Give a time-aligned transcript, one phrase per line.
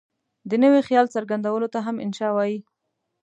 [0.49, 2.59] د نوي خیال څرګندولو ته هم انشأ وايي.